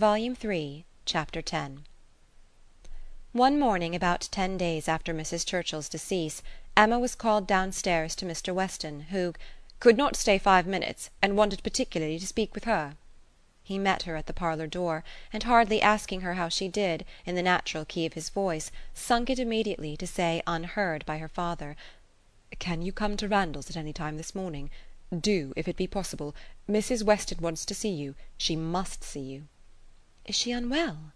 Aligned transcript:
Volume 0.00 0.34
Three, 0.34 0.86
Chapter 1.04 1.42
10 1.42 1.84
One 3.32 3.60
morning 3.60 3.94
about 3.94 4.30
ten 4.30 4.56
days 4.56 4.88
after 4.88 5.12
Mrs. 5.12 5.44
Churchill's 5.44 5.90
decease 5.90 6.42
Emma 6.74 6.98
was 6.98 7.14
called 7.14 7.46
downstairs 7.46 8.14
to 8.14 8.24
Mr. 8.24 8.54
Weston, 8.54 9.00
who 9.10 9.34
"could 9.78 9.98
not 9.98 10.16
stay 10.16 10.38
five 10.38 10.66
minutes, 10.66 11.10
and 11.20 11.36
wanted 11.36 11.62
particularly 11.62 12.18
to 12.18 12.26
speak 12.26 12.54
with 12.54 12.64
her." 12.64 12.96
He 13.62 13.78
met 13.78 14.04
her 14.04 14.16
at 14.16 14.26
the 14.26 14.32
parlour 14.32 14.66
door, 14.66 15.04
and 15.34 15.42
hardly 15.42 15.82
asking 15.82 16.22
her 16.22 16.32
how 16.32 16.48
she 16.48 16.66
did, 16.66 17.04
in 17.26 17.34
the 17.34 17.42
natural 17.42 17.84
key 17.84 18.06
of 18.06 18.14
his 18.14 18.30
voice, 18.30 18.70
sunk 18.94 19.28
it 19.28 19.38
immediately, 19.38 19.98
to 19.98 20.06
say 20.06 20.40
unheard 20.46 21.04
by 21.04 21.18
her 21.18 21.28
father: 21.28 21.76
"Can 22.58 22.80
you 22.80 22.90
come 22.90 23.18
to 23.18 23.28
Randalls 23.28 23.68
at 23.68 23.76
any 23.76 23.92
time 23.92 24.16
this 24.16 24.34
morning? 24.34 24.70
Do, 25.14 25.52
if 25.56 25.68
it 25.68 25.76
be 25.76 25.86
possible. 25.86 26.34
Mrs. 26.66 27.02
Weston 27.02 27.42
wants 27.42 27.66
to 27.66 27.74
see 27.74 27.90
you. 27.90 28.14
She 28.38 28.56
must 28.56 29.04
see 29.04 29.20
you." 29.20 29.48
"Is 30.30 30.36
she 30.36 30.52
unwell?" 30.52 31.10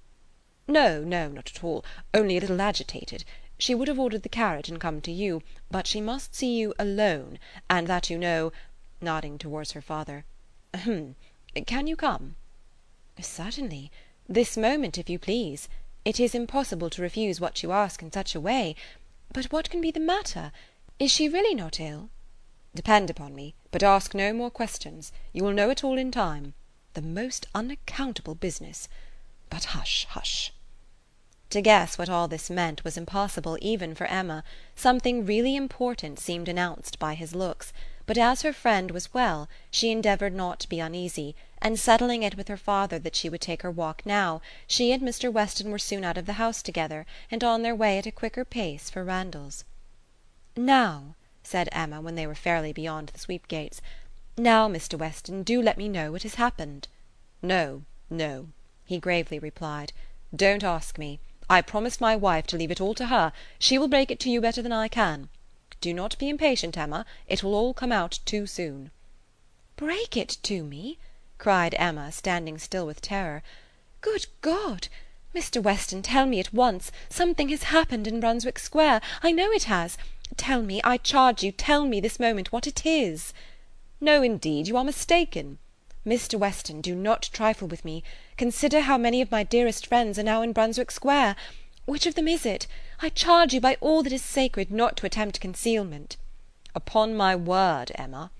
"No, 0.66 1.04
no, 1.04 1.28
not 1.28 1.48
at 1.54 1.62
all; 1.62 1.84
only 2.12 2.36
a 2.36 2.40
little 2.40 2.60
agitated. 2.60 3.24
She 3.58 3.72
would 3.72 3.86
have 3.86 4.00
ordered 4.00 4.24
the 4.24 4.28
carriage 4.28 4.68
and 4.68 4.80
come 4.80 5.00
to 5.02 5.12
you, 5.12 5.40
but 5.70 5.86
she 5.86 6.00
must 6.00 6.34
see 6.34 6.58
you 6.58 6.74
alone, 6.80 7.38
and 7.70 7.86
that 7.86 8.10
you 8.10 8.18
know," 8.18 8.50
nodding 9.00 9.38
towards 9.38 9.70
her 9.70 9.80
father. 9.80 10.24
"Ahem! 10.72 11.14
Can 11.64 11.86
you 11.86 11.94
come?" 11.94 12.34
"Certainly. 13.20 13.92
This 14.28 14.56
moment, 14.56 14.98
if 14.98 15.08
you 15.08 15.20
please. 15.20 15.68
It 16.04 16.18
is 16.18 16.34
impossible 16.34 16.90
to 16.90 17.00
refuse 17.00 17.40
what 17.40 17.62
you 17.62 17.70
ask 17.70 18.02
in 18.02 18.10
such 18.10 18.34
a 18.34 18.40
way. 18.40 18.74
But 19.32 19.52
what 19.52 19.70
can 19.70 19.80
be 19.80 19.92
the 19.92 20.00
matter? 20.00 20.50
Is 20.98 21.12
she 21.12 21.28
really 21.28 21.54
not 21.54 21.78
ill?" 21.78 22.10
"Depend 22.74 23.10
upon 23.10 23.36
me, 23.36 23.54
but 23.70 23.84
ask 23.84 24.12
no 24.12 24.32
more 24.32 24.50
questions. 24.50 25.12
You 25.32 25.44
will 25.44 25.52
know 25.52 25.70
it 25.70 25.84
all 25.84 25.98
in 25.98 26.10
time. 26.10 26.54
The 26.94 27.02
most 27.02 27.46
unaccountable 27.56 28.36
business! 28.36 28.88
But 29.50 29.64
hush, 29.74 30.04
hush!" 30.10 30.52
To 31.50 31.60
guess 31.60 31.98
what 31.98 32.08
all 32.08 32.28
this 32.28 32.48
meant 32.48 32.84
was 32.84 32.96
impossible 32.96 33.58
even 33.60 33.96
for 33.96 34.06
Emma; 34.06 34.44
something 34.76 35.26
really 35.26 35.56
important 35.56 36.20
seemed 36.20 36.48
announced 36.48 37.00
by 37.00 37.14
his 37.16 37.34
looks; 37.34 37.72
but 38.06 38.16
as 38.16 38.42
her 38.42 38.52
friend 38.52 38.92
was 38.92 39.12
well 39.12 39.48
she 39.72 39.90
endeavoured 39.90 40.34
not 40.34 40.60
to 40.60 40.68
be 40.68 40.78
uneasy, 40.78 41.34
and 41.60 41.80
settling 41.80 42.22
it 42.22 42.36
with 42.36 42.46
her 42.46 42.56
father 42.56 43.00
that 43.00 43.16
she 43.16 43.28
would 43.28 43.40
take 43.40 43.62
her 43.62 43.72
walk 43.72 44.06
now, 44.06 44.40
she 44.68 44.92
and 44.92 45.02
Mr. 45.02 45.32
Weston 45.32 45.72
were 45.72 45.80
soon 45.80 46.04
out 46.04 46.16
of 46.16 46.26
the 46.26 46.34
house 46.34 46.62
together 46.62 47.06
and 47.28 47.42
on 47.42 47.62
their 47.62 47.74
way 47.74 47.98
at 47.98 48.06
a 48.06 48.12
quicker 48.12 48.44
pace 48.44 48.88
for 48.88 49.02
Randalls. 49.02 49.64
"Now," 50.56 51.16
said 51.42 51.68
Emma 51.72 52.00
when 52.00 52.14
they 52.14 52.28
were 52.28 52.36
fairly 52.36 52.72
beyond 52.72 53.08
the 53.08 53.18
sweep 53.18 53.48
gates, 53.48 53.82
"now, 54.36 54.66
Mr. 54.68 54.98
Weston, 54.98 55.44
do 55.44 55.62
let 55.62 55.78
me 55.78 55.88
know 55.88 56.10
what 56.10 56.24
has 56.24 56.34
happened." 56.34 56.88
"No, 57.40 57.84
no," 58.10 58.48
he 58.84 58.98
gravely 58.98 59.38
replied, 59.38 59.92
"don't 60.34 60.64
ask 60.64 60.98
me. 60.98 61.20
I 61.48 61.62
promised 61.62 62.00
my 62.00 62.16
wife 62.16 62.44
to 62.48 62.56
leave 62.56 62.72
it 62.72 62.80
all 62.80 62.94
to 62.94 63.06
her; 63.06 63.32
she 63.60 63.78
will 63.78 63.86
break 63.86 64.10
it 64.10 64.18
to 64.18 64.30
you 64.30 64.40
better 64.40 64.60
than 64.60 64.72
I 64.72 64.88
can. 64.88 65.28
Do 65.80 65.94
not 65.94 66.18
be 66.18 66.28
impatient, 66.28 66.76
Emma; 66.76 67.06
it 67.28 67.44
will 67.44 67.54
all 67.54 67.72
come 67.72 67.92
out 67.92 68.18
too 68.24 68.44
soon." 68.44 68.90
"Break 69.76 70.16
it 70.16 70.38
to 70.42 70.64
me?" 70.64 70.98
cried 71.38 71.76
Emma, 71.78 72.10
standing 72.10 72.58
still 72.58 72.86
with 72.86 73.00
terror. 73.00 73.44
"Good 74.00 74.26
God! 74.40 74.88
Mr. 75.32 75.62
Weston, 75.62 76.02
tell 76.02 76.26
me 76.26 76.40
at 76.40 76.52
once. 76.52 76.90
Something 77.08 77.50
has 77.50 77.62
happened 77.70 78.08
in 78.08 78.18
Brunswick 78.18 78.58
Square. 78.58 79.00
I 79.22 79.30
know 79.30 79.52
it 79.52 79.70
has. 79.70 79.96
Tell 80.36 80.60
me, 80.60 80.80
I 80.82 80.96
charge 80.96 81.44
you, 81.44 81.52
tell 81.52 81.84
me 81.84 82.00
this 82.00 82.18
moment 82.18 82.50
what 82.50 82.66
it 82.66 82.84
is." 82.84 83.32
"No, 84.04 84.22
indeed, 84.22 84.68
you 84.68 84.76
are 84.76 84.84
mistaken." 84.84 85.58
"Mr. 86.06 86.38
Weston, 86.38 86.82
do 86.82 86.94
not 86.94 87.30
trifle 87.32 87.66
with 87.66 87.86
me. 87.86 88.04
Consider 88.36 88.82
how 88.82 88.98
many 88.98 89.22
of 89.22 89.30
my 89.30 89.42
dearest 89.42 89.86
friends 89.86 90.18
are 90.18 90.22
now 90.22 90.42
in 90.42 90.52
Brunswick 90.52 90.90
Square. 90.90 91.36
Which 91.86 92.04
of 92.04 92.14
them 92.14 92.28
is 92.28 92.44
it? 92.44 92.66
I 93.00 93.08
charge 93.08 93.54
you 93.54 93.62
by 93.62 93.78
all 93.80 94.02
that 94.02 94.12
is 94.12 94.20
sacred 94.22 94.70
not 94.70 94.98
to 94.98 95.06
attempt 95.06 95.40
concealment." 95.40 96.18
"Upon 96.74 97.14
my 97.14 97.34
word, 97.34 97.92
Emma." 97.94 98.30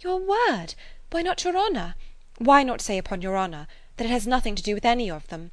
"Your 0.00 0.18
word? 0.18 0.74
Why 1.10 1.22
not 1.22 1.42
your 1.42 1.56
honour? 1.56 1.94
Why 2.36 2.62
not 2.62 2.82
say 2.82 2.98
upon 2.98 3.22
your 3.22 3.38
honour? 3.38 3.66
That 3.96 4.04
it 4.04 4.10
has 4.10 4.26
nothing 4.26 4.54
to 4.56 4.62
do 4.62 4.74
with 4.74 4.84
any 4.84 5.10
of 5.10 5.26
them. 5.28 5.52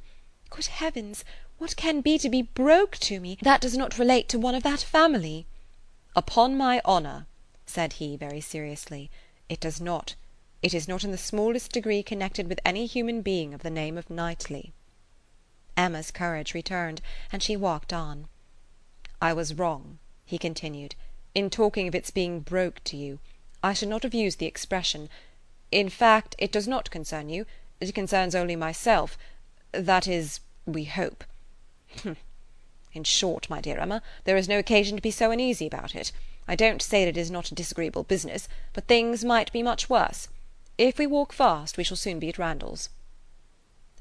Good 0.50 0.66
heavens! 0.66 1.24
What 1.56 1.76
can 1.76 2.02
be 2.02 2.18
to 2.18 2.28
be 2.28 2.42
broke 2.42 2.98
to 2.98 3.20
me, 3.20 3.38
that 3.40 3.62
does 3.62 3.74
not 3.74 3.98
relate 3.98 4.28
to 4.28 4.38
one 4.38 4.54
of 4.54 4.64
that 4.64 4.80
family?" 4.80 5.46
"Upon 6.14 6.58
my 6.58 6.82
honour," 6.84 7.26
said 7.64 7.94
he 7.94 8.18
very 8.18 8.42
seriously, 8.42 9.10
"it 9.48 9.60
does 9.60 9.80
not. 9.80 10.16
It 10.60 10.74
is 10.74 10.88
not 10.88 11.04
in 11.04 11.12
the 11.12 11.16
smallest 11.18 11.70
degree 11.70 12.02
connected 12.02 12.48
with 12.48 12.58
any 12.64 12.86
human 12.86 13.22
being 13.22 13.54
of 13.54 13.62
the 13.62 13.70
name 13.70 13.96
of 13.96 14.10
Knightley." 14.10 14.72
Emma's 15.76 16.10
courage 16.10 16.52
returned, 16.52 17.00
and 17.30 17.42
she 17.42 17.56
walked 17.56 17.92
on. 17.92 18.26
"I 19.22 19.32
was 19.32 19.54
wrong," 19.54 19.98
he 20.24 20.36
continued, 20.36 20.96
"in 21.34 21.48
talking 21.48 21.86
of 21.86 21.94
its 21.94 22.10
being 22.10 22.40
broke 22.40 22.82
to 22.84 22.96
you. 22.96 23.20
I 23.62 23.72
should 23.72 23.88
not 23.88 24.02
have 24.02 24.14
used 24.14 24.40
the 24.40 24.46
expression. 24.46 25.08
In 25.70 25.88
fact, 25.90 26.34
it 26.38 26.50
does 26.50 26.66
not 26.66 26.90
concern 26.90 27.28
you; 27.28 27.46
it 27.80 27.94
concerns 27.94 28.34
only 28.34 28.56
myself; 28.56 29.16
that 29.70 30.08
is, 30.08 30.40
we 30.64 30.86
hope. 30.86 31.22
In 32.96 33.04
short, 33.04 33.50
my 33.50 33.60
dear 33.60 33.76
Emma, 33.76 34.02
there 34.24 34.38
is 34.38 34.48
no 34.48 34.58
occasion 34.58 34.96
to 34.96 35.02
be 35.02 35.10
so 35.10 35.30
uneasy 35.30 35.66
about 35.66 35.94
it. 35.94 36.12
I 36.48 36.56
don't 36.56 36.80
say 36.80 37.04
that 37.04 37.10
it 37.10 37.20
is 37.20 37.30
not 37.30 37.52
a 37.52 37.54
disagreeable 37.54 38.04
business, 38.04 38.48
but 38.72 38.86
things 38.86 39.22
might 39.22 39.52
be 39.52 39.62
much 39.62 39.90
worse. 39.90 40.28
If 40.78 40.98
we 40.98 41.06
walk 41.06 41.34
fast 41.34 41.76
we 41.76 41.84
shall 41.84 41.98
soon 41.98 42.18
be 42.18 42.30
at 42.30 42.38
Randalls." 42.38 42.88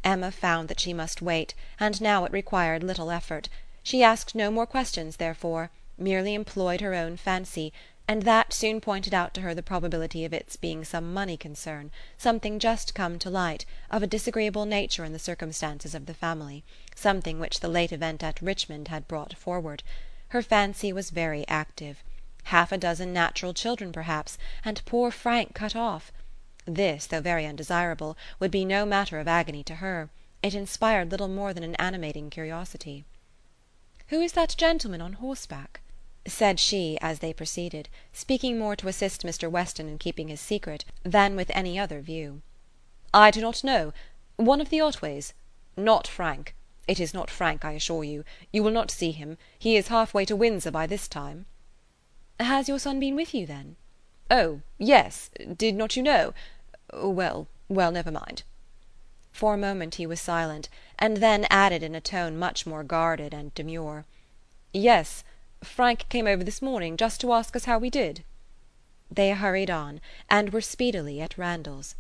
Emma 0.02 0.32
found 0.32 0.70
that 0.70 0.80
she 0.80 0.94
must 0.94 1.22
wait, 1.22 1.54
and 1.78 2.00
now 2.00 2.24
it 2.24 2.32
required 2.32 2.84
little 2.84 3.12
effort. 3.12 3.50
She 3.84 4.02
asked 4.02 4.34
no 4.34 4.50
more 4.50 4.66
questions 4.66 5.18
therefore, 5.18 5.72
merely 5.98 6.34
employed 6.34 6.80
her 6.80 6.94
own 6.94 7.18
fancy, 7.18 7.74
and 8.08 8.22
that 8.24 8.54
soon 8.54 8.80
pointed 8.80 9.14
out 9.14 9.34
to 9.34 9.42
her 9.42 9.56
the 9.56 9.64
probability 9.64 10.24
of 10.24 10.32
its 10.34 10.56
being 10.56 10.86
some 10.86 11.12
money 11.12 11.36
concern, 11.36 11.90
something 12.18 12.60
just 12.60 12.94
come 12.94 13.18
to 13.18 13.30
light, 13.32 13.66
of 13.90 14.04
a 14.04 14.08
disagreeable 14.08 14.66
nature 14.66 15.04
in 15.04 15.12
the 15.12 15.18
circumstances 15.18 15.96
of 15.96 16.06
the 16.06 16.14
family, 16.14 16.64
something 16.94 17.40
which 17.40 17.62
the 17.62 17.68
late 17.68 17.92
event 17.92 18.22
at 18.22 18.42
Richmond 18.42 18.90
had 18.90 19.08
brought 19.08 19.36
forward. 19.36 19.82
Her 20.28 20.44
fancy 20.44 20.94
was 20.94 21.10
very 21.10 21.48
active. 21.48 22.04
Half 22.44 22.72
a 22.72 22.78
dozen 22.78 23.12
natural 23.12 23.56
children 23.56 23.92
perhaps, 23.92 24.38
and 24.64 24.86
poor 24.86 25.10
Frank 25.10 25.56
cut 25.56 25.76
off! 25.76 26.12
This, 26.66 27.08
though 27.08 27.22
very 27.22 27.48
undesirable, 27.48 28.16
would 28.40 28.52
be 28.52 28.66
no 28.66 28.86
matter 28.86 29.20
of 29.20 29.28
agony 29.28 29.64
to 29.64 29.76
her; 29.76 30.10
it 30.44 30.54
inspired 30.54 31.10
little 31.10 31.28
more 31.28 31.54
than 31.56 31.64
an 31.64 31.74
animating 31.76 32.30
curiosity. 32.30 33.04
"Who 34.10 34.22
is 34.22 34.34
that 34.34 34.56
gentleman 34.58 35.02
on 35.02 35.14
horseback?" 35.14 35.82
Said 36.28 36.60
she 36.60 36.98
as 37.02 37.20
they 37.20 37.32
proceeded, 37.34 37.88
speaking 38.12 38.58
more 38.58 38.76
to 38.76 38.88
assist 38.88 39.24
Mr. 39.24 39.50
Weston 39.50 39.88
in 39.88 39.98
keeping 39.98 40.28
his 40.28 40.42
secret 40.42 40.84
than 41.04 41.36
with 41.36 41.52
any 41.54 41.78
other 41.78 42.02
view. 42.02 42.42
"I 43.14 43.32
do 43.32 43.42
not 43.42 43.64
know. 43.64 43.94
One 44.36 44.60
of 44.60 44.70
the 44.70 44.82
Otways. 44.82 45.34
Not 45.78 46.08
Frank. 46.08 46.56
It 46.88 47.00
is 47.00 47.14
not 47.14 47.30
Frank, 47.30 47.64
I 47.64 47.74
assure 47.74 48.04
you. 48.04 48.24
You 48.52 48.64
will 48.64 48.72
not 48.72 48.92
see 48.92 49.12
him. 49.12 49.38
He 49.58 49.76
is 49.76 49.88
half 49.88 50.14
way 50.14 50.26
to 50.26 50.36
Windsor 50.36 50.72
by 50.72 50.88
this 50.88 51.08
time." 51.08 51.46
"Has 52.40 52.68
your 52.68 52.80
son 52.80 53.00
been 53.00 53.16
with 53.16 53.34
you, 53.34 53.46
then?" 53.46 53.76
"Oh, 54.30 54.62
yes. 54.78 55.30
Did 55.56 55.76
not 55.76 55.96
you 55.96 56.04
know? 56.04 56.34
Well, 56.94 57.48
well, 57.70 57.92
never 57.92 58.12
mind." 58.12 58.44
For 59.32 59.54
a 59.54 59.58
moment 59.58 59.96
he 59.96 60.08
was 60.08 60.22
silent, 60.22 60.70
and 60.98 61.18
then 61.18 61.46
added 61.50 61.84
in 61.84 61.94
a 61.94 62.02
tone 62.02 62.38
much 62.38 62.66
more 62.66 62.84
guarded 62.84 63.34
and 63.34 63.54
demure: 63.54 64.06
"Yes, 64.74 65.24
Frank 65.66 66.08
came 66.10 66.28
over 66.28 66.44
this 66.44 66.62
morning 66.62 66.96
just 66.96 67.20
to 67.22 67.34
ask 67.34 67.56
us 67.56 67.66
how 67.66 67.78
we 67.80 67.90
did." 67.90 68.24
They 69.10 69.32
hurried 69.32 69.70
on, 69.70 70.00
and 70.30 70.54
were 70.54 70.62
speedily 70.62 71.20
at 71.22 71.38
Randalls. 71.38 71.96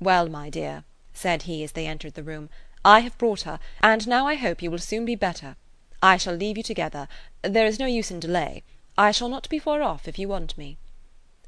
"Well, 0.00 0.28
my 0.28 0.50
dear," 0.50 0.84
said 1.14 1.42
he 1.42 1.62
as 1.64 1.72
they 1.72 1.86
entered 1.86 2.14
the 2.14 2.22
room, 2.22 2.50
"I 2.84 3.00
have 3.00 3.16
brought 3.16 3.42
her, 3.42 3.58
and 3.80 4.06
now 4.06 4.26
I 4.26 4.34
hope 4.34 4.60
you 4.60 4.70
will 4.70 4.78
soon 4.78 5.04
be 5.04 5.14
better. 5.14 5.56
I 6.02 6.16
shall 6.16 6.34
leave 6.34 6.56
you 6.56 6.62
together. 6.62 7.08
There 7.42 7.66
is 7.66 7.78
no 7.78 7.86
use 7.86 8.10
in 8.10 8.20
delay. 8.20 8.64
I 8.98 9.12
shall 9.12 9.28
not 9.28 9.48
be 9.48 9.58
far 9.58 9.82
off 9.82 10.06
if 10.08 10.18
you 10.18 10.28
want 10.28 10.58
me." 10.58 10.76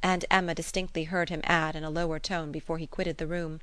And 0.02 0.24
Emma 0.30 0.54
distinctly 0.54 1.04
heard 1.04 1.28
him 1.28 1.40
add 1.44 1.74
in 1.74 1.84
a 1.84 1.90
lower 1.90 2.18
tone 2.18 2.52
before 2.52 2.78
he 2.78 2.86
quitted 2.86 3.18
the 3.18 3.26
room: 3.26 3.60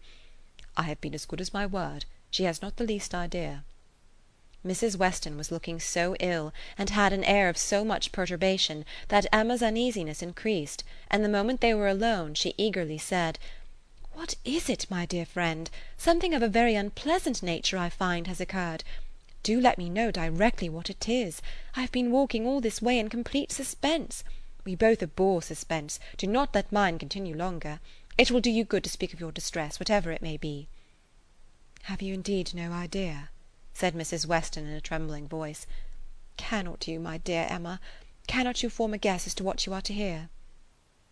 "I 0.75 0.83
have 0.83 1.00
been 1.01 1.15
as 1.15 1.25
good 1.25 1.39
as 1.39 1.53
my 1.53 1.65
word. 1.65 2.06
She 2.30 2.44
has 2.44 2.62
not 2.62 2.75
the 2.75 2.83
least 2.83 3.15
idea." 3.15 3.63
Mrs. 4.65 4.95
Weston 4.95 5.38
was 5.38 5.51
looking 5.51 5.79
so 5.79 6.15
ill, 6.19 6.51
and 6.75 6.89
had 6.89 7.13
an 7.13 7.23
air 7.23 7.50
of 7.50 7.57
so 7.57 7.85
much 7.85 8.12
perturbation, 8.12 8.83
that 9.09 9.27
Emma's 9.31 9.62
uneasiness 9.62 10.23
increased, 10.23 10.83
and 11.07 11.23
the 11.23 11.29
moment 11.29 11.62
they 11.62 11.75
were 11.75 11.88
alone 11.88 12.33
she 12.33 12.56
eagerly 12.57 12.97
said: 12.97 13.38
"What 14.13 14.33
is 14.44 14.67
it, 14.67 14.88
my 14.89 15.06
dear 15.06 15.23
friend? 15.23 15.69
Something 15.97 16.33
of 16.33 16.41
a 16.41 16.47
very 16.47 16.73
unpleasant 16.73 17.44
nature, 17.44 17.77
I 17.77 17.89
find, 17.89 18.25
has 18.25 18.41
occurred. 18.41 18.83
Do 19.44 19.62
let 19.62 19.77
me 19.77 19.88
know 19.88 20.09
directly 20.09 20.67
what 20.67 20.89
it 20.89 21.07
is. 21.07 21.44
I 21.75 21.81
have 21.81 21.91
been 21.91 22.09
walking 22.09 22.47
all 22.47 22.59
this 22.59 22.81
way 22.81 22.97
in 22.97 23.07
complete 23.07 23.51
suspense. 23.51 24.23
We 24.63 24.73
both 24.73 25.03
abhor 25.03 25.44
suspense; 25.44 26.00
do 26.17 26.25
not 26.25 26.56
let 26.56 26.71
mine 26.71 26.97
continue 26.97 27.35
longer. 27.35 27.79
It 28.17 28.31
will 28.31 28.41
do 28.41 28.50
you 28.50 28.63
good 28.63 28.83
to 28.85 28.89
speak 28.89 29.13
of 29.13 29.19
your 29.19 29.31
distress, 29.31 29.79
whatever 29.79 30.12
it 30.12 30.23
may 30.23 30.38
be." 30.38 30.69
"Have 31.83 32.01
you 32.01 32.15
indeed 32.15 32.56
no 32.56 32.71
idea?" 32.71 33.29
Said 33.77 33.94
Mrs. 33.94 34.25
Weston 34.25 34.66
in 34.66 34.72
a 34.74 34.80
trembling 34.80 35.27
voice. 35.27 35.68
"Cannot 36.38 36.88
you, 36.88 36.98
my 36.98 37.18
dear 37.18 37.45
Emma, 37.50 37.81
cannot 38.25 38.63
you 38.63 38.69
form 38.69 38.94
a 38.94 38.98
guess 38.98 39.27
as 39.27 39.36
to 39.36 39.44
what 39.44 39.66
you 39.66 39.74
are 39.74 39.81
to 39.81 39.94
hear?" 39.94 40.30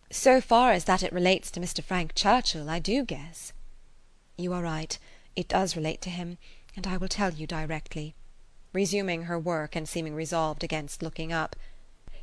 "So 0.10 0.39
far 0.39 0.71
as 0.71 0.86
that 0.86 1.04
it 1.04 1.12
relates 1.12 1.51
to 1.51 1.60
Mr. 1.60 1.83
Frank 1.83 2.15
Churchill, 2.15 2.69
I 2.69 2.80
do 2.80 3.04
guess." 3.04 3.51
"You 4.38 4.54
are 4.54 4.62
right. 4.62 4.98
It 5.36 5.50
does 5.50 5.75
relate 5.75 6.01
to 6.04 6.10
him, 6.10 6.38
and 6.74 6.88
I 6.88 6.95
will 6.95 7.10
tell 7.10 7.33
you 7.33 7.45
directly," 7.45 8.15
resuming 8.71 9.24
her 9.24 9.38
work 9.38 9.75
and 9.75 9.88
seeming 9.88 10.15
resolved 10.15 10.63
against 10.63 11.04
looking 11.04 11.33
up. 11.33 11.57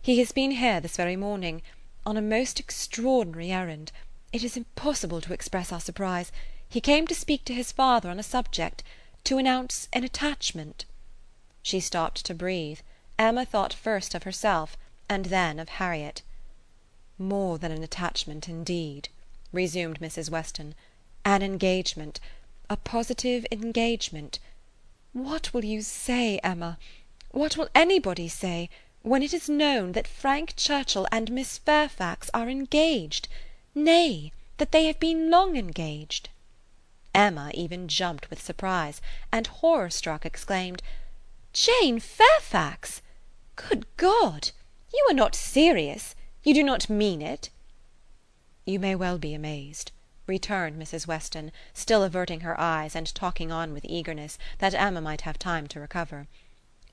"He 0.01 0.21
has 0.21 0.33
been 0.33 0.53
here 0.53 0.81
this 0.81 0.97
very 0.97 1.17
morning, 1.17 1.61
on 2.07 2.17
a 2.17 2.23
most 2.23 2.59
extraordinary 2.59 3.53
errand. 3.53 3.93
It 4.33 4.43
is 4.43 4.57
impossible 4.57 5.21
to 5.21 5.35
express 5.35 5.71
our 5.71 5.81
surprise. 5.81 6.33
He 6.67 6.81
came 6.81 7.07
to 7.09 7.15
speak 7.15 7.45
to 7.45 7.53
his 7.55 7.73
father 7.73 8.09
on 8.09 8.19
a 8.19 8.23
subject, 8.23 8.83
to 9.25 9.37
announce 9.37 9.87
an 9.93 10.03
attachment." 10.03 10.87
She 11.63 11.79
stopped 11.79 12.25
to 12.25 12.35
breathe. 12.35 12.81
Emma 13.19 13.45
thought 13.45 13.75
first 13.75 14.15
of 14.15 14.23
herself, 14.23 14.79
and 15.11 15.27
then 15.27 15.59
of 15.59 15.69
Harriet. 15.69 16.23
"More 17.19 17.59
than 17.59 17.71
an 17.71 17.83
attachment, 17.83 18.49
indeed," 18.49 19.11
resumed 19.53 20.01
Mrs. 20.01 20.31
Weston. 20.31 20.75
"An 21.23 21.43
engagement 21.43 22.19
a 22.71 22.77
positive 22.77 23.45
engagement. 23.51 24.39
What 25.13 25.53
will 25.53 25.65
you 25.65 25.83
say, 25.83 26.39
Emma, 26.39 26.79
what 27.33 27.57
will 27.59 27.69
anybody 27.75 28.29
say, 28.29 28.71
when 29.03 29.23
it 29.23 29.35
is 29.35 29.49
known 29.51 29.93
that 29.93 30.07
Frank 30.07 30.55
Churchill 30.57 31.07
and 31.13 31.31
Miss 31.31 31.59
Fairfax 31.59 32.31
are 32.33 32.49
engaged 32.49 33.29
nay, 33.75 34.33
that 34.57 34.73
they 34.73 34.87
have 34.87 35.01
been 35.01 35.29
long 35.29 35.57
engaged?" 35.57 36.31
Emma 37.13 37.51
even 37.55 37.89
jumped 37.89 38.31
with 38.31 38.41
surprise, 38.41 39.03
and 39.33 39.49
horror 39.49 39.91
struck 39.91 40.25
exclaimed, 40.25 40.81
"Jane 41.53 41.99
Fairfax! 41.99 43.03
Good 43.57 43.85
God! 43.97 44.53
You 44.95 45.05
are 45.11 45.15
not 45.15 45.35
serious? 45.35 46.15
You 46.45 46.55
do 46.55 46.63
not 46.63 46.89
mean 46.89 47.21
it?" 47.21 47.51
"You 48.65 48.79
may 48.79 48.95
well 48.95 49.19
be 49.19 49.35
amazed," 49.35 49.91
returned 50.29 50.81
Mrs. 50.81 51.09
Weston, 51.09 51.51
still 51.75 52.05
averting 52.05 52.43
her 52.43 52.55
eyes 52.61 52.95
and 52.95 53.13
talking 53.13 53.51
on 53.51 53.73
with 53.73 53.85
eagerness, 53.87 54.39
that 54.59 54.73
Emma 54.73 55.01
might 55.01 55.23
have 55.23 55.37
time 55.37 55.67
to 55.67 55.81
recover. 55.81 56.29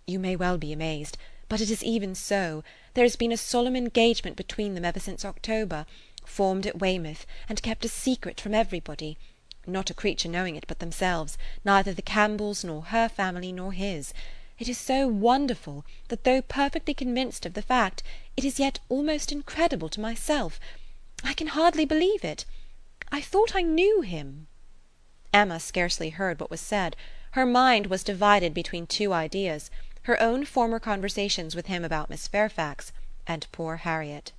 "You 0.08 0.18
may 0.18 0.36
well 0.36 0.58
be 0.58 0.74
amazed, 0.74 1.20
but 1.48 1.62
it 1.62 1.70
is 1.70 1.84
even 1.84 2.16
so. 2.16 2.64
There 2.96 3.06
has 3.06 3.16
been 3.16 3.32
a 3.32 3.38
solemn 3.38 3.76
engagement 3.76 4.36
between 4.36 4.74
them 4.74 4.84
ever 4.84 5.00
since 5.00 5.24
October, 5.24 5.86
formed 6.26 6.66
at 6.66 6.80
Weymouth, 6.80 7.28
and 7.48 7.62
kept 7.62 7.86
a 7.86 7.88
secret 7.88 8.42
from 8.42 8.56
everybody 8.56 9.20
not 9.68 9.90
a 9.90 9.94
creature 9.94 10.30
knowing 10.30 10.56
it 10.56 10.66
but 10.68 10.80
themselves, 10.80 11.38
neither 11.66 11.94
the 11.94 12.02
Campbells 12.02 12.64
nor 12.64 12.84
her 12.84 13.10
family 13.10 13.52
nor 13.52 13.74
his. 13.74 14.14
It 14.60 14.68
is 14.70 14.78
so 14.78 15.08
wonderful 15.08 15.86
that 16.08 16.24
though 16.24 16.42
perfectly 16.42 16.94
convinced 16.94 17.46
of 17.46 17.54
the 17.54 17.62
fact, 17.62 18.02
it 18.36 18.44
is 18.44 18.60
yet 18.60 18.80
almost 18.90 19.32
incredible 19.32 19.90
to 19.90 20.00
myself. 20.00 20.60
I 21.24 21.34
can 21.34 21.48
hardly 21.48 21.86
believe 21.86 22.24
it. 22.24 22.46
I 23.12 23.22
thought 23.22 23.56
I 23.56 23.62
knew 23.62 24.02
him." 24.02 24.48
Emma 25.34 25.60
scarcely 25.60 26.10
heard 26.10 26.40
what 26.40 26.52
was 26.52 26.62
said. 26.62 26.96
Her 27.32 27.46
mind 27.46 27.88
was 27.88 28.04
divided 28.04 28.54
between 28.54 28.88
two 28.88 29.14
ideas, 29.14 29.70
her 30.04 30.22
own 30.22 30.46
former 30.46 30.80
conversations 30.80 31.56
with 31.56 31.68
him 31.68 31.84
about 31.84 32.10
Miss 32.10 32.28
Fairfax, 32.28 32.92
and 33.28 33.46
poor 33.52 33.78
Harriet 33.78 34.32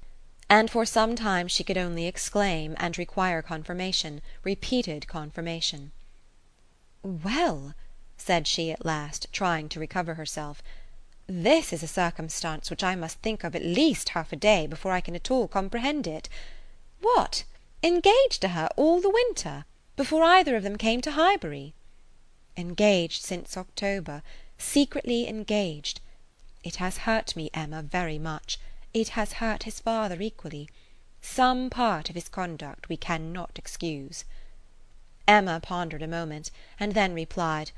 and 0.50 0.70
for 0.70 0.86
some 0.86 1.14
time 1.14 1.46
she 1.46 1.62
could 1.62 1.76
only 1.76 2.06
exclaim 2.06 2.74
and 2.78 2.96
require 2.96 3.42
confirmation, 3.42 4.22
repeated 4.42 5.06
confirmation. 5.06 5.92
"Well," 7.02 7.74
said 8.16 8.46
she 8.46 8.70
at 8.70 8.84
last, 8.84 9.26
trying 9.30 9.68
to 9.68 9.80
recover 9.80 10.14
herself, 10.14 10.62
"this 11.26 11.72
is 11.72 11.82
a 11.82 11.86
circumstance 11.88 12.70
which 12.70 12.82
I 12.82 12.94
must 12.94 13.18
think 13.18 13.44
of 13.44 13.54
at 13.54 13.62
least 13.62 14.10
half 14.10 14.32
a 14.32 14.36
day 14.36 14.66
before 14.66 14.92
I 14.92 15.02
can 15.02 15.14
at 15.14 15.30
all 15.30 15.48
comprehend 15.48 16.06
it. 16.06 16.30
What! 17.00 17.44
engaged 17.82 18.40
to 18.40 18.48
her 18.48 18.68
all 18.76 19.00
the 19.02 19.10
winter, 19.10 19.66
before 19.96 20.22
either 20.24 20.56
of 20.56 20.62
them 20.62 20.78
came 20.78 21.02
to 21.02 21.12
Highbury?" 21.12 21.74
"Engaged 22.56 23.22
since 23.22 23.56
October, 23.56 24.22
secretly 24.56 25.28
engaged. 25.28 26.00
It 26.64 26.76
has 26.76 26.98
hurt 26.98 27.36
me, 27.36 27.50
Emma, 27.52 27.82
very 27.82 28.18
much 28.18 28.58
it 28.94 29.11
has 29.11 29.35
hurt 29.35 29.64
his 29.64 29.81
father 29.81 30.20
equally. 30.20 30.69
Some 31.20 31.69
part 31.69 32.08
of 32.08 32.14
his 32.14 32.29
conduct 32.29 32.88
we 32.88 32.96
cannot 32.96 33.58
excuse." 33.58 34.25
Emma 35.26 35.61
pondered 35.61 36.02
a 36.02 36.08
moment, 36.08 36.50
and 36.81 36.94
then 36.94 37.12
replied, 37.12 37.73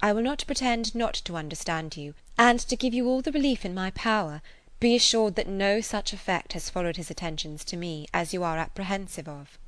"I 0.00 0.12
will 0.12 0.22
not 0.22 0.46
pretend 0.46 0.94
not 0.94 1.14
to 1.14 1.36
understand 1.36 1.96
you, 1.96 2.14
and 2.38 2.60
to 2.60 2.76
give 2.76 2.94
you 2.94 3.08
all 3.08 3.22
the 3.22 3.32
relief 3.32 3.64
in 3.64 3.74
my 3.74 3.90
power, 3.90 4.40
be 4.78 4.94
assured 4.94 5.34
that 5.34 5.48
no 5.48 5.80
such 5.80 6.12
effect 6.12 6.52
has 6.52 6.70
followed 6.70 6.96
his 6.96 7.10
attentions 7.10 7.64
to 7.64 7.76
me 7.76 8.06
as 8.14 8.32
you 8.32 8.44
are 8.44 8.56
apprehensive 8.56 9.28
of." 9.28 9.58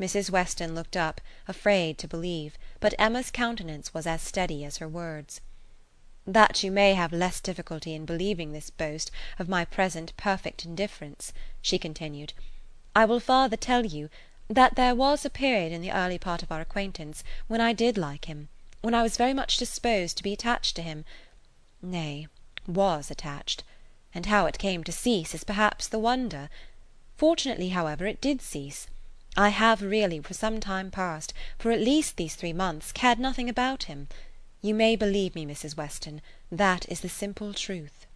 Mrs. 0.00 0.30
Weston 0.30 0.74
looked 0.74 0.96
up, 0.96 1.20
afraid 1.46 1.98
to 1.98 2.08
believe, 2.08 2.56
but 2.80 2.94
Emma's 2.98 3.30
countenance 3.30 3.92
was 3.92 4.06
as 4.06 4.22
steady 4.22 4.64
as 4.64 4.78
her 4.78 4.88
words. 4.88 5.40
"That 6.24 6.62
you 6.62 6.70
may 6.70 6.94
have 6.94 7.12
less 7.12 7.40
difficulty 7.40 7.94
in 7.94 8.04
believing 8.06 8.52
this 8.52 8.70
boast 8.70 9.10
of 9.40 9.48
my 9.48 9.64
present 9.64 10.16
perfect 10.16 10.64
indifference," 10.64 11.32
she 11.60 11.80
continued, 11.80 12.32
"I 12.94 13.06
will 13.06 13.18
farther 13.18 13.56
tell 13.56 13.84
you, 13.84 14.08
that 14.46 14.76
there 14.76 14.94
was 14.94 15.24
a 15.24 15.30
period 15.30 15.72
in 15.72 15.80
the 15.82 15.90
early 15.90 16.18
part 16.18 16.44
of 16.44 16.52
our 16.52 16.60
acquaintance 16.60 17.24
when 17.48 17.60
I 17.60 17.72
did 17.72 17.98
like 17.98 18.26
him, 18.26 18.50
when 18.82 18.94
I 18.94 19.02
was 19.02 19.16
very 19.16 19.34
much 19.34 19.56
disposed 19.56 20.16
to 20.16 20.22
be 20.22 20.32
attached 20.32 20.76
to 20.76 20.82
him 20.82 21.04
nay, 21.82 22.28
was 22.68 23.10
attached; 23.10 23.64
and 24.14 24.26
how 24.26 24.46
it 24.46 24.58
came 24.60 24.84
to 24.84 24.92
cease 24.92 25.34
is 25.34 25.42
perhaps 25.42 25.88
the 25.88 25.98
wonder. 25.98 26.48
Fortunately, 27.16 27.70
however, 27.70 28.06
it 28.06 28.20
did 28.20 28.40
cease. 28.40 28.86
I 29.36 29.48
have 29.48 29.82
really, 29.82 30.20
for 30.20 30.34
some 30.34 30.60
time 30.60 30.92
past, 30.92 31.34
for 31.58 31.72
at 31.72 31.80
least 31.80 32.16
these 32.16 32.36
three 32.36 32.52
months, 32.52 32.92
cared 32.92 33.18
nothing 33.18 33.48
about 33.48 33.82
him. 33.90 34.06
You 34.64 34.74
may 34.74 34.94
believe 34.94 35.34
me, 35.34 35.44
Mrs. 35.44 35.76
Weston, 35.76 36.22
that 36.48 36.88
is 36.88 37.00
the 37.00 37.08
simple 37.08 37.52
truth." 37.52 38.06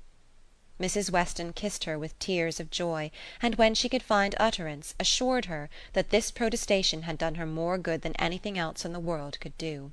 Mrs. 0.79 1.11
Weston 1.11 1.53
kissed 1.53 1.83
her 1.83 1.99
with 1.99 2.17
tears 2.21 2.61
of 2.61 2.71
joy, 2.71 3.11
and 3.43 3.57
when 3.57 3.75
she 3.75 3.89
could 3.89 4.05
find 4.05 4.33
utterance, 4.39 4.95
assured 5.01 5.47
her 5.47 5.69
that 5.95 6.11
this 6.11 6.31
protestation 6.31 7.03
had 7.03 7.19
done 7.19 7.35
her 7.35 7.47
more 7.47 7.79
good 7.79 8.03
than 8.03 8.15
anything 8.15 8.57
else 8.57 8.85
in 8.85 8.93
the 8.93 9.01
world 9.01 9.41
could 9.41 9.59
do. 9.59 9.91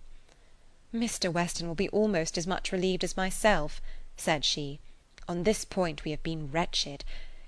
"Mr. 0.93 1.33
Weston 1.33 1.67
will 1.67 1.73
be 1.73 1.89
almost 1.89 2.37
as 2.37 2.45
much 2.45 2.71
relieved 2.71 3.03
as 3.03 3.17
myself," 3.17 3.81
said 4.15 4.45
she. 4.45 4.79
"On 5.27 5.45
this 5.45 5.65
point 5.65 6.03
we 6.03 6.11
have 6.11 6.21
been 6.21 6.51
wretched. 6.51 7.03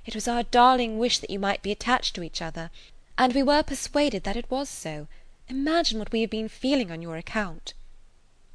It 0.08 0.16
was 0.16 0.28
our 0.28 0.42
darling 0.42 0.98
wish 0.98 1.20
that 1.20 1.30
you 1.30 1.38
might 1.38 1.62
be 1.62 1.72
attached 1.72 2.16
to 2.16 2.24
each 2.24 2.42
other, 2.42 2.72
and 3.20 3.36
we 3.36 3.44
were 3.44 3.62
persuaded 3.62 4.24
that 4.24 4.36
it 4.36 4.50
was 4.50 4.68
so. 4.68 5.08
Imagine 5.48 6.00
what 6.00 6.12
we 6.12 6.22
have 6.22 6.32
been 6.32 6.50
feeling 6.50 6.90
on 6.90 7.04
your 7.04 7.18
account!" 7.18 7.76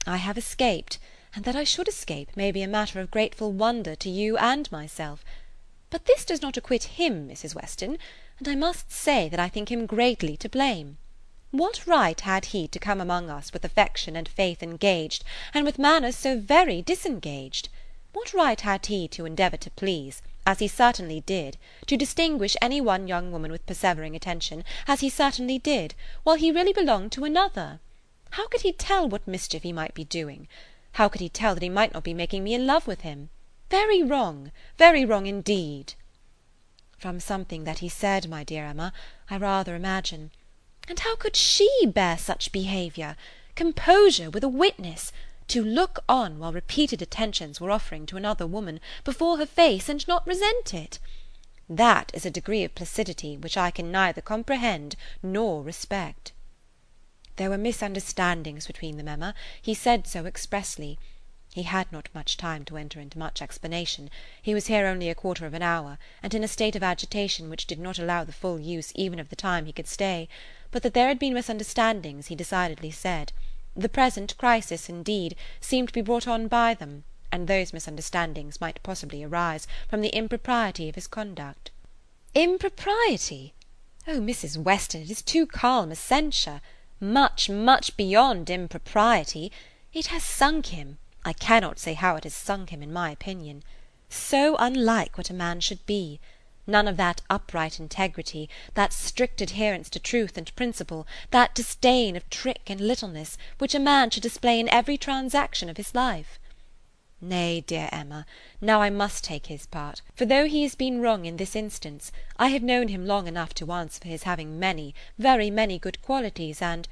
I 0.06 0.16
have 0.16 0.38
escaped, 0.38 0.98
and 1.34 1.44
that 1.44 1.54
I 1.54 1.64
should 1.64 1.86
escape 1.86 2.34
may 2.34 2.50
be 2.50 2.62
a 2.62 2.68
matter 2.68 3.00
of 3.00 3.10
grateful 3.10 3.52
wonder 3.52 3.94
to 3.96 4.08
you 4.08 4.38
and 4.38 4.70
myself. 4.72 5.24
But 5.90 6.06
this 6.06 6.24
does 6.24 6.40
not 6.40 6.56
acquit 6.56 6.84
him, 6.84 7.28
Mrs. 7.28 7.54
Weston, 7.54 7.98
and 8.38 8.48
I 8.48 8.54
must 8.54 8.90
say 8.90 9.28
that 9.28 9.38
I 9.38 9.50
think 9.50 9.70
him 9.70 9.84
greatly 9.84 10.36
to 10.38 10.48
blame. 10.48 10.96
What 11.50 11.86
right 11.86 12.18
had 12.20 12.46
he 12.46 12.66
to 12.68 12.78
come 12.78 13.00
among 13.00 13.28
us 13.28 13.52
with 13.52 13.64
affection 13.64 14.16
and 14.16 14.26
faith 14.26 14.62
engaged, 14.62 15.22
and 15.52 15.66
with 15.66 15.78
manners 15.78 16.16
so 16.16 16.38
very 16.38 16.80
disengaged? 16.80 17.68
What 18.14 18.32
right 18.32 18.60
had 18.60 18.86
he 18.86 19.06
to 19.08 19.26
endeavour 19.26 19.58
to 19.58 19.70
please, 19.70 20.22
as 20.46 20.60
he 20.60 20.68
certainly 20.68 21.20
did, 21.20 21.58
to 21.86 21.96
distinguish 21.96 22.56
any 22.62 22.80
one 22.80 23.06
young 23.06 23.32
woman 23.32 23.52
with 23.52 23.66
persevering 23.66 24.16
attention, 24.16 24.64
as 24.88 25.00
he 25.00 25.10
certainly 25.10 25.58
did, 25.58 25.94
while 26.22 26.36
he 26.36 26.50
really 26.50 26.72
belonged 26.72 27.12
to 27.12 27.24
another? 27.24 27.80
How 28.34 28.46
could 28.46 28.60
he 28.60 28.72
tell 28.72 29.08
what 29.08 29.26
mischief 29.26 29.64
he 29.64 29.72
might 29.72 29.92
be 29.92 30.04
doing? 30.04 30.46
How 30.92 31.08
could 31.08 31.20
he 31.20 31.28
tell 31.28 31.54
that 31.54 31.64
he 31.64 31.68
might 31.68 31.92
not 31.92 32.04
be 32.04 32.14
making 32.14 32.44
me 32.44 32.54
in 32.54 32.64
love 32.64 32.86
with 32.86 33.00
him? 33.00 33.28
Very 33.70 34.04
wrong, 34.04 34.52
very 34.78 35.04
wrong 35.04 35.26
indeed." 35.26 35.94
"From 36.96 37.18
something 37.18 37.64
that 37.64 37.80
he 37.80 37.88
said, 37.88 38.28
my 38.28 38.44
dear 38.44 38.66
Emma, 38.66 38.92
I 39.28 39.36
rather 39.36 39.74
imagine. 39.74 40.30
And 40.86 41.00
how 41.00 41.16
could 41.16 41.34
she 41.34 41.68
bear 41.86 42.16
such 42.16 42.52
behaviour? 42.52 43.16
Composure 43.56 44.30
with 44.30 44.44
a 44.44 44.48
witness! 44.48 45.10
To 45.48 45.64
look 45.64 45.98
on 46.08 46.38
while 46.38 46.52
repeated 46.52 47.02
attentions 47.02 47.60
were 47.60 47.72
offering 47.72 48.06
to 48.06 48.16
another 48.16 48.46
woman, 48.46 48.78
before 49.02 49.38
her 49.38 49.46
face, 49.46 49.88
and 49.88 50.06
not 50.06 50.24
resent 50.24 50.72
it! 50.72 51.00
That 51.68 52.12
is 52.14 52.24
a 52.24 52.30
degree 52.30 52.62
of 52.62 52.76
placidity 52.76 53.36
which 53.36 53.56
I 53.56 53.72
can 53.72 53.90
neither 53.90 54.20
comprehend 54.20 54.94
nor 55.20 55.64
respect. 55.64 56.30
There 57.36 57.48
were 57.48 57.56
misunderstandings 57.58 58.66
between 58.66 58.96
them, 58.96 59.06
Emma; 59.06 59.36
he 59.62 59.72
said 59.72 60.08
so 60.08 60.26
expressly. 60.26 60.98
He 61.54 61.62
had 61.62 61.92
not 61.92 62.08
much 62.12 62.36
time 62.36 62.64
to 62.64 62.76
enter 62.76 62.98
into 62.98 63.20
much 63.20 63.40
explanation; 63.40 64.10
he 64.42 64.52
was 64.52 64.66
here 64.66 64.88
only 64.88 65.08
a 65.08 65.14
quarter 65.14 65.46
of 65.46 65.54
an 65.54 65.62
hour, 65.62 65.96
and 66.24 66.34
in 66.34 66.42
a 66.42 66.48
state 66.48 66.74
of 66.74 66.82
agitation 66.82 67.48
which 67.48 67.68
did 67.68 67.78
not 67.78 68.00
allow 68.00 68.24
the 68.24 68.32
full 68.32 68.58
use 68.58 68.90
even 68.96 69.20
of 69.20 69.28
the 69.28 69.36
time 69.36 69.66
he 69.66 69.72
could 69.72 69.86
stay; 69.86 70.28
but 70.72 70.82
that 70.82 70.92
there 70.92 71.06
had 71.06 71.20
been 71.20 71.32
misunderstandings 71.32 72.26
he 72.26 72.34
decidedly 72.34 72.90
said. 72.90 73.32
The 73.76 73.88
present 73.88 74.36
crisis, 74.36 74.88
indeed, 74.88 75.36
seemed 75.60 75.86
to 75.90 75.94
be 75.94 76.00
brought 76.02 76.26
on 76.26 76.48
by 76.48 76.74
them, 76.74 77.04
and 77.30 77.46
those 77.46 77.72
misunderstandings 77.72 78.60
might 78.60 78.82
possibly 78.82 79.22
arise 79.22 79.68
from 79.86 80.00
the 80.00 80.08
impropriety 80.16 80.88
of 80.88 80.96
his 80.96 81.06
conduct. 81.06 81.70
Impropriety! 82.34 83.54
Oh, 84.08 84.18
Mrs. 84.18 84.56
Weston, 84.56 85.02
it 85.02 85.10
is 85.12 85.22
too 85.22 85.46
calm 85.46 85.92
a 85.92 85.94
censure! 85.94 86.60
Much, 87.02 87.48
much 87.48 87.96
beyond 87.96 88.50
impropriety. 88.50 89.50
It 89.94 90.08
has 90.08 90.22
sunk 90.22 90.66
him, 90.66 90.98
I 91.24 91.32
cannot 91.32 91.78
say 91.78 91.94
how 91.94 92.16
it 92.16 92.24
has 92.24 92.34
sunk 92.34 92.68
him, 92.68 92.82
in 92.82 92.92
my 92.92 93.10
opinion. 93.10 93.62
So 94.10 94.54
unlike 94.58 95.16
what 95.16 95.30
a 95.30 95.34
man 95.34 95.60
should 95.60 95.86
be! 95.86 96.20
None 96.66 96.86
of 96.86 96.98
that 96.98 97.22
upright 97.30 97.80
integrity, 97.80 98.50
that 98.74 98.92
strict 98.92 99.40
adherence 99.40 99.88
to 99.90 99.98
truth 99.98 100.36
and 100.36 100.54
principle, 100.54 101.06
that 101.30 101.54
disdain 101.54 102.16
of 102.16 102.28
trick 102.28 102.68
and 102.68 102.82
littleness, 102.82 103.38
which 103.56 103.74
a 103.74 103.78
man 103.78 104.10
should 104.10 104.22
display 104.22 104.60
in 104.60 104.68
every 104.68 104.98
transaction 104.98 105.70
of 105.70 105.78
his 105.78 105.94
life. 105.94 106.38
Nay, 107.22 107.60
dear 107.60 107.90
Emma, 107.92 108.24
now 108.62 108.80
I 108.80 108.88
must 108.88 109.24
take 109.24 109.48
his 109.48 109.66
part; 109.66 110.00
for 110.14 110.24
though 110.24 110.46
he 110.46 110.62
has 110.62 110.74
been 110.74 111.02
wrong 111.02 111.26
in 111.26 111.36
this 111.36 111.54
instance, 111.54 112.10
I 112.38 112.48
have 112.48 112.62
known 112.62 112.88
him 112.88 113.04
long 113.04 113.26
enough 113.26 113.52
to 113.56 113.70
answer 113.72 114.00
for 114.00 114.08
his 114.08 114.22
having 114.22 114.58
many, 114.58 114.94
very 115.18 115.50
many 115.50 115.78
good 115.78 116.00
qualities, 116.00 116.62
and 116.62 116.88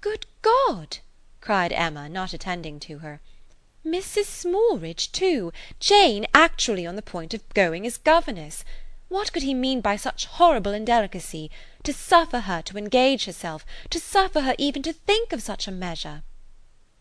"Good 0.00 0.24
God!" 0.40 1.00
cried 1.42 1.74
Emma, 1.74 2.08
not 2.08 2.32
attending 2.32 2.80
to 2.80 3.00
her. 3.00 3.20
Mrs. 3.84 4.24
Smallridge 4.24 5.12
too! 5.12 5.52
Jane 5.78 6.26
actually 6.32 6.86
on 6.86 6.96
the 6.96 7.02
point 7.02 7.34
of 7.34 7.46
going 7.52 7.86
as 7.86 7.98
governess! 7.98 8.64
What 9.08 9.30
could 9.30 9.42
he 9.42 9.52
mean 9.52 9.82
by 9.82 9.96
such 9.96 10.24
horrible 10.24 10.72
indelicacy? 10.72 11.50
To 11.82 11.92
suffer 11.92 12.40
her 12.40 12.62
to 12.62 12.78
engage 12.78 13.26
herself, 13.26 13.66
to 13.90 14.00
suffer 14.00 14.40
her 14.40 14.54
even 14.56 14.82
to 14.84 14.94
think 14.94 15.34
of 15.34 15.42
such 15.42 15.68
a 15.68 15.70
measure! 15.70 16.22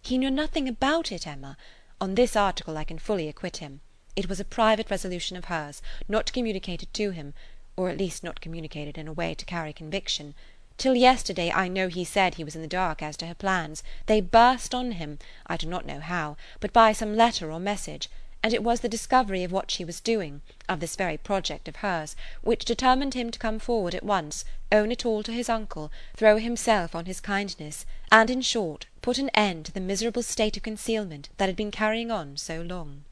He 0.02 0.18
knew 0.18 0.30
nothing 0.30 0.68
about 0.68 1.10
it, 1.14 1.26
Emma. 1.26 1.56
On 2.02 2.16
this 2.16 2.36
article 2.36 2.78
I 2.78 2.84
can 2.84 3.00
fully 3.00 3.30
acquit 3.30 3.58
him. 3.58 3.80
It 4.18 4.28
was 4.28 4.42
a 4.42 4.46
private 4.46 4.90
resolution 4.90 5.38
of 5.38 5.46
hers, 5.46 5.82
not 6.10 6.34
communicated 6.34 6.94
to 6.94 7.12
him, 7.12 7.34
or 7.78 7.90
at 7.90 7.98
least 7.98 8.22
not 8.22 8.42
communicated 8.42 8.98
in 8.98 9.08
a 9.08 9.14
way 9.14 9.34
to 9.34 9.46
carry 9.46 9.72
conviction. 9.72 10.36
Till 10.78 10.96
yesterday 10.96 11.52
I 11.52 11.70
know 11.70 11.88
he 11.88 12.04
said 12.04 12.36
he 12.36 12.44
was 12.44 12.54
in 12.56 12.62
the 12.62 12.68
dark 12.68 13.02
as 13.02 13.16
to 13.18 13.28
her 13.28 13.34
plans; 13.34 13.82
they 14.08 14.20
burst 14.20 14.76
on 14.76 14.92
him, 14.92 15.20
I 15.48 15.56
do 15.56 15.68
not 15.68 15.86
know 15.86 16.02
how, 16.02 16.36
but 16.60 16.74
by 16.74 16.92
some 16.92 17.16
letter 17.16 17.50
or 17.50 17.62
message, 17.62 18.10
and 18.46 18.54
it 18.54 18.62
was 18.62 18.82
the 18.82 18.88
discovery 18.88 19.44
of 19.44 19.52
what 19.52 19.72
she 19.72 19.84
was 19.84 20.00
doing, 20.00 20.40
of 20.70 20.80
this 20.80 20.96
very 20.96 21.18
project 21.18 21.68
of 21.68 21.78
hers, 21.78 22.16
which 22.44 22.64
determined 22.64 23.16
him 23.16 23.32
to 23.32 23.40
come 23.40 23.58
forward 23.58 23.96
at 23.96 24.04
once, 24.04 24.46
own 24.72 24.92
it 24.92 25.04
all 25.04 25.24
to 25.24 25.32
his 25.32 25.50
uncle, 25.50 25.92
throw 26.16 26.38
himself 26.38 26.94
on 26.94 27.08
his 27.08 27.20
kindness, 27.20 27.88
and, 28.12 28.30
in 28.30 28.42
short, 28.42 28.86
put 29.02 29.18
an 29.18 29.30
end 29.30 29.66
to 29.66 29.72
the 29.72 29.80
miserable 29.80 30.22
state 30.22 30.56
of 30.56 30.62
concealment 30.62 31.28
that 31.38 31.50
had 31.50 31.56
been 31.56 31.72
carrying 31.72 32.12
on 32.12 32.38
so 32.38 32.62
long. 32.62 33.04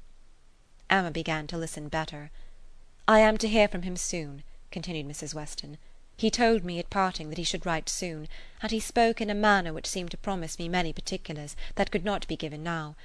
Emma 0.87 1.09
began 1.09 1.47
to 1.47 1.57
listen 1.57 1.87
better. 1.87 2.29
"I 3.07 3.19
am 3.21 3.39
to 3.39 3.49
hear 3.49 3.67
from 3.67 3.81
him 3.81 3.97
soon," 3.97 4.43
continued 4.69 5.07
Mrs. 5.07 5.33
Weston. 5.33 5.79
He 6.15 6.29
told 6.29 6.63
me 6.63 6.77
at 6.77 6.91
parting 6.91 7.29
that 7.29 7.39
he 7.39 7.43
should 7.43 7.65
write 7.65 7.89
soon, 7.89 8.27
and 8.61 8.71
he 8.71 8.79
spoke 8.79 9.19
in 9.19 9.31
a 9.31 9.33
manner 9.33 9.73
which 9.73 9.87
seemed 9.87 10.11
to 10.11 10.17
promise 10.17 10.59
me 10.59 10.69
many 10.69 10.93
particulars 10.93 11.55
that 11.73 11.89
could 11.89 12.05
not 12.05 12.27
be 12.27 12.37
given 12.37 12.61
now. 12.61 12.95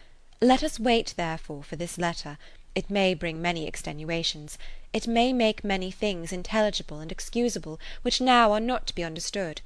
Let 0.40 0.62
us 0.62 0.78
wait, 0.78 1.14
therefore, 1.16 1.64
for 1.64 1.74
this 1.74 1.98
letter; 1.98 2.38
it 2.76 2.88
may 2.88 3.12
bring 3.12 3.42
many 3.42 3.66
extenuations; 3.66 4.56
it 4.92 5.08
may 5.08 5.32
make 5.32 5.64
many 5.64 5.90
things 5.90 6.32
intelligible 6.32 7.00
and 7.00 7.10
excusable 7.10 7.80
which 8.02 8.20
now 8.20 8.52
are 8.52 8.60
not 8.60 8.86
to 8.86 8.94
be 8.94 9.02
understood. 9.02 9.62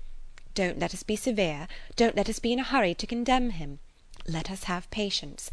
Don't 0.55 0.79
let 0.79 0.95
us 0.95 1.02
be 1.02 1.14
severe, 1.14 1.69
don't 1.95 2.17
let 2.17 2.31
us 2.31 2.38
be 2.38 2.55
in 2.55 2.59
a 2.59 2.62
hurry 2.64 2.95
to 2.95 3.07
condemn 3.07 3.50
him. 3.50 3.81
Let 4.26 4.50
us 4.50 4.64
have 4.64 4.91
patience. 4.91 5.50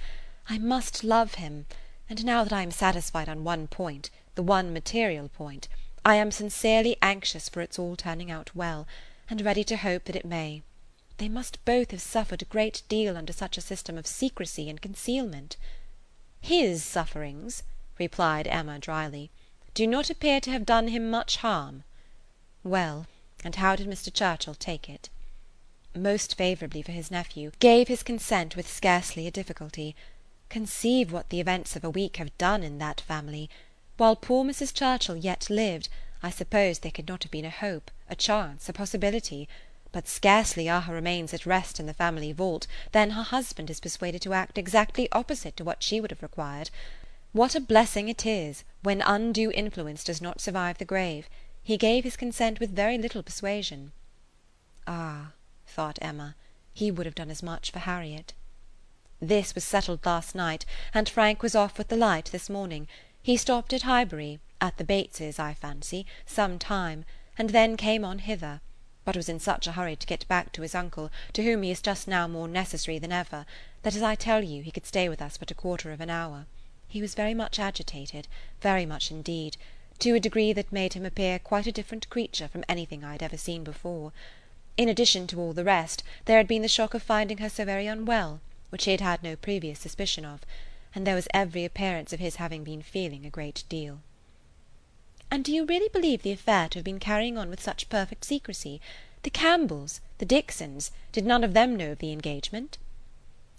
I 0.47 0.57
must 0.57 1.03
love 1.03 1.33
him, 1.33 1.65
and 2.09 2.23
now 2.23 2.45
that 2.45 2.53
I 2.53 2.61
am 2.61 2.71
satisfied 2.71 3.27
on 3.27 3.43
one 3.43 3.67
point, 3.67 4.09
the 4.35 4.43
one 4.43 4.71
material 4.71 5.27
point. 5.27 5.67
I 6.05 6.15
am 6.15 6.31
sincerely 6.31 6.95
anxious 7.01 7.49
for 7.49 7.59
its 7.59 7.77
all 7.77 7.97
turning 7.97 8.31
out 8.31 8.55
well, 8.55 8.87
and 9.29 9.41
ready 9.41 9.65
to 9.65 9.75
hope 9.75 10.05
that 10.05 10.15
it 10.15 10.23
may. 10.23 10.61
They 11.19 11.27
must 11.27 11.63
both 11.65 11.91
have 11.91 12.01
suffered 12.01 12.41
a 12.41 12.45
great 12.45 12.81
deal 12.87 13.17
under 13.17 13.33
such 13.33 13.57
a 13.57 13.61
system 13.61 13.97
of 13.97 14.07
secrecy 14.07 14.69
and 14.69 14.81
concealment. 14.81 15.57
His 16.39 16.81
sufferings, 16.81 17.63
replied 17.97 18.47
Emma 18.47 18.79
dryly, 18.79 19.29
do 19.73 19.85
not 19.85 20.09
appear 20.09 20.39
to 20.39 20.51
have 20.51 20.65
done 20.65 20.87
him 20.87 21.09
much 21.09 21.35
harm. 21.37 21.83
Well, 22.63 23.05
and 23.43 23.55
how 23.55 23.75
did 23.75 23.87
Mr. 23.87 24.13
Churchill 24.13 24.55
take 24.55 24.87
it? 24.87 25.09
Most 25.93 26.37
favourably 26.37 26.81
for 26.81 26.93
his 26.93 27.11
nephew, 27.11 27.51
gave 27.59 27.89
his 27.89 28.01
consent 28.01 28.55
with 28.55 28.71
scarcely 28.71 29.27
a 29.27 29.31
difficulty. 29.31 29.97
Conceive 30.47 31.11
what 31.11 31.31
the 31.31 31.41
events 31.41 31.75
of 31.75 31.83
a 31.83 31.89
week 31.89 32.15
have 32.15 32.37
done 32.37 32.63
in 32.63 32.77
that 32.77 33.01
family! 33.01 33.49
While 33.97 34.15
poor 34.15 34.45
Mrs. 34.45 34.73
Churchill 34.73 35.17
yet 35.17 35.49
lived, 35.49 35.89
I 36.23 36.29
suppose 36.29 36.79
there 36.79 36.93
could 36.93 37.09
not 37.09 37.23
have 37.23 37.31
been 37.31 37.43
a 37.43 37.49
hope, 37.49 37.91
a 38.09 38.15
chance, 38.15 38.69
a 38.69 38.73
possibility; 38.73 39.49
but 39.91 40.07
scarcely 40.07 40.69
are 40.69 40.81
her 40.81 40.93
remains 40.93 41.33
at 41.33 41.45
rest 41.45 41.79
in 41.79 41.85
the 41.85 41.93
family 41.93 42.31
vault 42.31 42.67
than 42.91 43.11
her 43.11 43.23
husband 43.23 43.69
is 43.69 43.79
persuaded 43.79 44.21
to 44.21 44.33
act 44.33 44.57
exactly 44.57 45.11
opposite 45.11 45.57
to 45.57 45.63
what 45.63 45.81
she 45.81 45.99
would 45.99 46.11
have 46.11 46.21
required. 46.21 46.69
What 47.31 47.55
a 47.55 47.59
blessing 47.59 48.09
it 48.09 48.25
is, 48.25 48.63
when 48.83 49.01
undue 49.01 49.51
influence 49.51 50.03
does 50.03 50.21
not 50.21 50.41
survive 50.41 50.77
the 50.77 50.85
grave! 50.85 51.29
He 51.63 51.77
gave 51.77 52.03
his 52.03 52.17
consent 52.17 52.59
with 52.59 52.75
very 52.75 52.97
little 52.97 53.23
persuasion. 53.23 53.91
Ah, 54.87 55.33
thought 55.67 55.99
Emma, 56.01 56.35
he 56.73 56.91
would 56.91 57.05
have 57.05 57.15
done 57.15 57.29
as 57.29 57.43
much 57.43 57.71
for 57.71 57.79
Harriet. 57.79 58.33
This 59.19 59.53
was 59.53 59.63
settled 59.63 60.05
last 60.05 60.33
night, 60.33 60.65
and 60.93 61.09
Frank 61.09 61.43
was 61.43 61.55
off 61.55 61.77
with 61.77 61.89
the 61.89 61.97
light 61.97 62.25
this 62.31 62.49
morning. 62.49 62.87
He 63.21 63.37
stopped 63.37 63.73
at 63.73 63.81
Highbury, 63.81 64.39
at 64.61 64.77
the 64.77 64.83
Bateses, 64.83 65.39
I 65.39 65.53
fancy, 65.53 66.05
some 66.25 66.57
time, 66.57 67.05
and 67.37 67.49
then 67.49 67.75
came 67.75 68.05
on 68.05 68.19
hither; 68.19 68.61
but 69.09 69.17
was 69.17 69.27
in 69.27 69.39
such 69.39 69.65
a 69.65 69.71
hurry 69.71 69.95
to 69.95 70.05
get 70.05 70.27
back 70.27 70.51
to 70.51 70.61
his 70.61 70.75
uncle, 70.75 71.09
to 71.33 71.41
whom 71.43 71.63
he 71.63 71.71
is 71.71 71.81
just 71.81 72.07
now 72.07 72.27
more 72.27 72.47
necessary 72.47 72.99
than 72.99 73.11
ever, 73.11 73.43
that, 73.81 73.95
as 73.95 74.03
I 74.03 74.13
tell 74.13 74.43
you, 74.43 74.61
he 74.61 74.69
could 74.69 74.85
stay 74.85 75.09
with 75.09 75.19
us 75.19 75.35
but 75.35 75.49
a 75.49 75.55
quarter 75.55 75.91
of 75.91 75.99
an 75.99 76.11
hour. 76.11 76.45
He 76.87 77.01
was 77.01 77.15
very 77.15 77.33
much 77.33 77.57
agitated, 77.57 78.27
very 78.61 78.85
much 78.85 79.09
indeed, 79.09 79.57
to 79.97 80.13
a 80.13 80.19
degree 80.19 80.53
that 80.53 80.71
made 80.71 80.93
him 80.93 81.07
appear 81.07 81.39
quite 81.39 81.65
a 81.65 81.71
different 81.71 82.07
creature 82.11 82.47
from 82.47 82.63
anything 82.69 83.03
I 83.03 83.13
had 83.13 83.23
ever 83.23 83.35
seen 83.35 83.63
before. 83.63 84.13
In 84.77 84.87
addition 84.87 85.25
to 85.25 85.39
all 85.39 85.53
the 85.53 85.63
rest, 85.63 86.03
there 86.25 86.37
had 86.37 86.47
been 86.47 86.61
the 86.61 86.67
shock 86.67 86.93
of 86.93 87.01
finding 87.01 87.39
her 87.39 87.49
so 87.49 87.65
very 87.65 87.87
unwell, 87.87 88.41
which 88.69 88.85
he 88.85 88.91
had 88.91 89.01
had 89.01 89.23
no 89.23 89.35
previous 89.35 89.79
suspicion 89.79 90.23
of 90.23 90.41
and 90.95 91.05
there 91.05 91.15
was 91.15 91.27
every 91.33 91.65
appearance 91.65 92.13
of 92.13 92.19
his 92.19 92.37
having 92.37 92.63
been 92.63 92.81
feeling 92.81 93.25
a 93.25 93.29
great 93.29 93.63
deal. 93.69 94.01
"And 95.31 95.45
do 95.45 95.53
you 95.53 95.63
really 95.63 95.89
believe 95.89 96.23
the 96.23 96.31
affair 96.31 96.67
to 96.69 96.79
have 96.79 96.83
been 96.83 96.97
carrying 96.99 97.37
on 97.37 97.51
with 97.51 97.61
such 97.61 97.87
perfect 97.87 98.25
secrecy? 98.25 98.81
The 99.21 99.29
Campbells, 99.29 100.01
the 100.17 100.25
Dixons, 100.25 100.89
did 101.11 101.23
none 101.23 101.43
of 101.43 101.53
them 101.53 101.75
know 101.75 101.91
of 101.91 101.99
the 101.99 102.11
engagement?" 102.11 102.79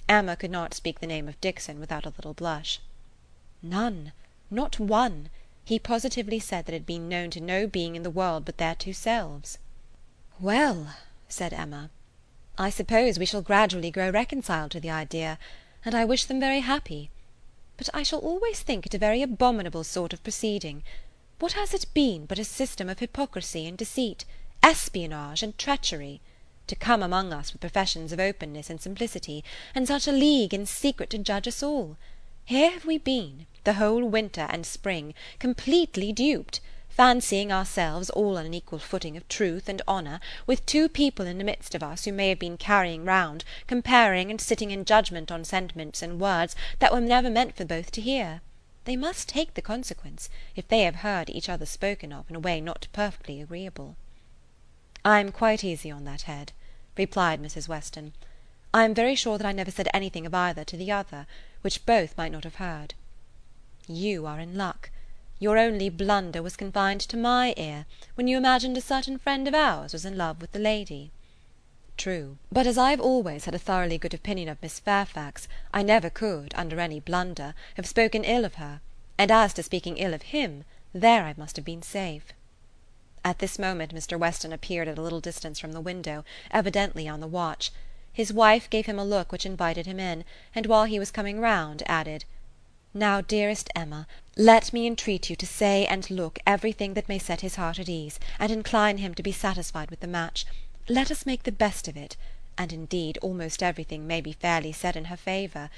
Emma 0.09 0.35
could 0.35 0.50
not 0.50 0.75
speak 0.75 0.99
the 0.99 1.07
name 1.07 1.29
of 1.29 1.41
Dixon 1.41 1.79
without 1.79 2.05
a 2.05 2.12
little 2.17 2.35
blush. 2.35 2.81
"None, 3.62 4.11
not 4.50 4.81
one. 4.81 5.31
He 5.65 5.79
positively 5.79 6.41
said 6.41 6.67
that 6.67 6.73
it 6.73 6.79
had 6.79 6.87
been 6.87 7.09
known 7.09 7.31
to 7.31 7.41
no 7.41 7.69
being 7.69 7.95
in 7.95 8.03
the 8.03 8.11
world 8.11 8.45
but 8.45 8.59
their 8.59 8.75
two 8.75 8.93
selves." 8.93 9.57
"Well," 10.41 10.97
said 11.29 11.53
Emma, 11.53 11.91
"I 12.59 12.71
suppose 12.71 13.17
we 13.17 13.27
shall 13.27 13.43
gradually 13.43 13.93
grow 13.93 14.11
reconciled 14.11 14.73
to 14.73 14.81
the 14.81 14.91
idea, 14.91 15.39
and 15.85 15.95
I 15.95 16.05
wish 16.05 16.25
them 16.25 16.41
very 16.41 16.62
happy 16.62 17.11
but 17.77 17.89
I 17.95 18.03
shall 18.03 18.19
always 18.19 18.61
think 18.61 18.87
it 18.87 18.95
a 18.95 18.99
very 18.99 19.23
abominable 19.23 19.85
sort 19.85 20.12
of 20.12 20.25
proceeding. 20.25 20.83
What 21.40 21.52
has 21.54 21.73
it 21.73 21.87
been 21.94 22.26
but 22.26 22.38
a 22.38 22.44
system 22.44 22.90
of 22.90 22.99
hypocrisy 22.99 23.66
and 23.66 23.78
deceit, 23.78 24.26
espionage 24.62 25.42
and 25.42 25.56
treachery? 25.56 26.20
To 26.66 26.76
come 26.76 27.02
among 27.02 27.32
us 27.32 27.52
with 27.52 27.62
professions 27.62 28.12
of 28.12 28.20
openness 28.20 28.68
and 28.68 28.78
simplicity, 28.78 29.42
and 29.75 29.88
such 29.88 30.06
a 30.06 30.12
league 30.12 30.52
in 30.52 30.66
secret 30.66 31.09
to 31.11 31.18
judge 31.18 31.49
us 31.49 31.62
all! 31.62 31.97
Here 32.44 32.70
have 32.70 32.85
we 32.85 32.99
been, 32.99 33.47
the 33.64 33.73
whole 33.73 34.04
winter 34.04 34.49
and 34.50 34.66
spring, 34.66 35.14
completely 35.38 36.12
duped 36.12 36.61
fancying 36.90 37.50
ourselves 37.50 38.11
all 38.11 38.37
on 38.37 38.44
an 38.44 38.52
equal 38.52 38.78
footing 38.78 39.16
of 39.16 39.26
truth 39.26 39.66
and 39.66 39.80
honour, 39.88 40.20
with 40.47 40.66
two 40.66 40.90
people 40.90 41.25
in 41.25 41.38
the 41.38 41.44
midst 41.44 41.75
of 41.75 41.82
us 41.82 42.04
who 42.04 42.12
may 42.12 42.28
have 42.28 42.38
been 42.38 42.59
carrying 42.59 43.06
round, 43.06 43.47
comparing 43.66 44.30
and 44.30 44.42
sitting 44.42 44.70
in 44.70 44.85
judgment 44.85 45.32
on 45.32 45.42
sentiments 45.42 46.02
and 46.02 46.20
words 46.20 46.54
that 46.80 46.92
were 46.92 47.00
never 47.00 47.30
meant 47.30 47.56
for 47.56 47.64
both 47.64 47.90
to 47.90 48.02
hear. 48.02 48.42
They 48.90 48.97
must 48.97 49.28
take 49.28 49.54
the 49.54 49.62
consequence, 49.62 50.28
if 50.56 50.66
they 50.66 50.80
have 50.80 50.97
heard 50.97 51.30
each 51.30 51.49
other 51.49 51.64
spoken 51.64 52.12
of 52.12 52.28
in 52.28 52.35
a 52.35 52.40
way 52.40 52.61
not 52.61 52.88
perfectly 52.92 53.40
agreeable. 53.40 53.94
I 55.04 55.20
am 55.20 55.30
quite 55.30 55.62
easy 55.62 55.92
on 55.92 56.02
that 56.06 56.23
head, 56.23 56.50
replied 56.99 57.40
Mrs. 57.40 57.68
Weston. 57.68 58.14
I 58.75 58.85
am 58.85 58.92
very 58.92 59.14
sure 59.14 59.38
that 59.38 59.47
I 59.47 59.52
never 59.52 59.70
said 59.70 59.88
anything 59.94 60.26
of 60.26 60.35
either 60.35 60.64
to 60.64 60.76
the 60.76 60.90
other, 60.90 61.28
which 61.61 61.87
both 61.87 62.18
might 62.18 62.32
not 62.32 62.42
have 62.42 62.56
heard. 62.56 62.94
You 63.87 64.26
are 64.26 64.40
in 64.40 64.56
luck. 64.56 64.90
Your 65.38 65.56
only 65.56 65.88
blunder 65.88 66.42
was 66.42 66.56
confined 66.56 67.02
to 67.02 67.16
my 67.16 67.54
ear, 67.56 67.87
when 68.16 68.26
you 68.26 68.37
imagined 68.37 68.76
a 68.76 68.80
certain 68.80 69.18
friend 69.18 69.47
of 69.47 69.54
ours 69.54 69.92
was 69.92 70.04
in 70.04 70.18
love 70.18 70.40
with 70.40 70.50
the 70.50 70.59
lady." 70.59 71.12
True; 72.00 72.38
but 72.50 72.66
as 72.66 72.78
I 72.78 72.92
have 72.92 73.00
always 73.02 73.45
had 73.45 73.54
a 73.54 73.59
thoroughly 73.59 73.99
good 73.99 74.14
opinion 74.14 74.49
of 74.49 74.62
Miss 74.62 74.80
Fairfax, 74.80 75.47
I 75.71 75.83
never 75.83 76.09
could, 76.09 76.54
under 76.57 76.80
any 76.80 76.99
blunder, 76.99 77.52
have 77.75 77.87
spoken 77.87 78.25
ill 78.25 78.47
of 78.47 78.54
her; 78.54 78.80
and 79.19 79.30
as 79.30 79.52
to 79.52 79.62
speaking 79.62 79.99
ill 79.99 80.14
of 80.14 80.23
him, 80.23 80.64
there 80.95 81.25
I 81.26 81.35
must 81.37 81.57
have 81.57 81.64
been 81.66 81.83
safe." 81.83 82.33
At 83.23 83.38
this 83.40 83.59
moment 83.59 83.95
Mr. 83.95 84.19
Weston 84.19 84.50
appeared 84.50 84.88
at 84.88 84.97
a 84.97 85.02
little 85.02 85.21
distance 85.21 85.59
from 85.59 85.73
the 85.73 85.80
window, 85.83 86.25
evidently 86.50 87.07
on 87.07 87.21
the 87.21 87.26
watch. 87.26 87.71
His 88.11 88.33
wife 88.33 88.71
gave 88.71 88.87
him 88.87 88.99
a 88.99 89.04
look 89.04 89.30
which 89.30 89.45
invited 89.45 89.85
him 89.85 90.00
in, 90.00 90.25
and 90.54 90.64
while 90.64 90.87
he 90.87 90.99
was 90.99 91.11
coming 91.11 91.38
round, 91.38 91.83
added, 91.85 92.25
"Now, 92.95 93.21
dearest 93.21 93.69
Emma, 93.76 94.07
let 94.38 94.73
me 94.73 94.87
entreat 94.87 95.28
you 95.28 95.37
to 95.37 95.47
say 95.47 95.85
and 95.85 96.11
look 96.11 96.38
every 96.47 96.73
thing 96.73 96.95
that 96.95 97.11
may 97.11 97.19
set 97.19 97.42
his 97.42 97.57
heart 97.57 97.78
at 97.78 97.90
ease, 97.90 98.19
and 98.38 98.50
incline 98.50 98.97
him 98.97 99.14
to 99.16 99.23
be 99.23 99.33
satisfied 99.33 99.90
with 99.90 100.00
the 100.00 100.07
match. 100.07 100.47
Let 100.92 101.12
us 101.12 101.25
make 101.25 101.44
the 101.44 101.52
best 101.52 101.87
of 101.87 101.97
it; 101.97 102.16
and, 102.59 102.73
indeed, 102.73 103.16
almost 103.23 103.62
everything 103.62 104.09
may 104.09 104.20
be 104.20 104.32
fairly 104.32 104.73
said 104.73 104.97
in 104.97 105.04
her 105.04 105.16
favour. 105.16 105.70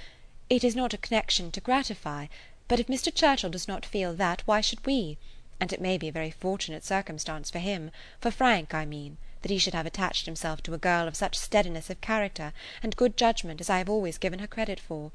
It 0.49 0.65
is 0.65 0.75
not 0.75 0.95
a 0.95 0.97
connection 0.97 1.51
to 1.53 1.61
gratify; 1.61 2.29
but 2.67 2.81
if 2.81 2.87
Mr. 2.87 3.15
Churchill 3.15 3.51
does 3.51 3.69
not 3.69 3.85
feel 3.85 4.15
that, 4.15 4.41
why 4.47 4.63
should 4.63 4.87
we? 4.87 5.19
and 5.61 5.71
it 5.71 5.83
may 5.83 5.99
be 5.99 6.09
a 6.09 6.13
very 6.13 6.31
fortunate 6.31 6.83
circumstance 6.83 7.51
for 7.51 7.59
him, 7.59 7.91
for 8.23 8.31
Frank 8.31 8.73
I 8.73 8.87
mean, 8.87 9.19
that 9.43 9.51
he 9.51 9.59
should 9.59 9.75
have 9.75 9.85
attached 9.85 10.25
himself 10.25 10.63
to 10.63 10.73
a 10.73 10.79
girl 10.79 11.07
of 11.07 11.15
such 11.15 11.37
steadiness 11.37 11.91
of 11.91 12.01
character 12.01 12.55
and 12.83 12.97
good 12.97 13.19
judgment 13.19 13.61
as 13.61 13.69
I 13.69 13.77
have 13.77 13.91
always 13.91 14.17
given 14.17 14.39
her 14.39 14.47
credit 14.47 14.81
for 14.81 15.13